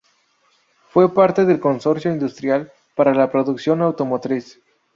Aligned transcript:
Fue 0.89 1.13
parte 1.13 1.45
del 1.45 1.59
Consorcio 1.59 2.09
Industrial 2.11 2.71
para 2.95 3.13
la 3.13 3.29
Producción 3.31 3.83
Automotriz. 3.83 4.59